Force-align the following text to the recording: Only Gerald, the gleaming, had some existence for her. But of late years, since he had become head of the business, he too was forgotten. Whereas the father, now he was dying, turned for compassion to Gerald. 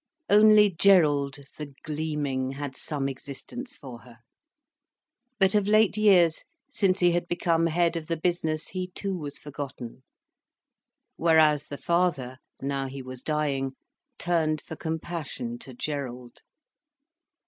Only 0.31 0.71
Gerald, 0.71 1.37
the 1.57 1.75
gleaming, 1.83 2.53
had 2.53 2.75
some 2.75 3.07
existence 3.07 3.77
for 3.77 3.99
her. 3.99 4.17
But 5.37 5.53
of 5.53 5.67
late 5.67 5.95
years, 5.95 6.43
since 6.67 7.01
he 7.01 7.11
had 7.11 7.27
become 7.27 7.67
head 7.67 7.95
of 7.95 8.07
the 8.07 8.17
business, 8.17 8.69
he 8.69 8.87
too 8.95 9.15
was 9.15 9.37
forgotten. 9.37 10.01
Whereas 11.17 11.67
the 11.67 11.77
father, 11.77 12.39
now 12.59 12.87
he 12.87 13.03
was 13.03 13.21
dying, 13.21 13.73
turned 14.17 14.59
for 14.59 14.75
compassion 14.75 15.59
to 15.59 15.75
Gerald. 15.75 16.41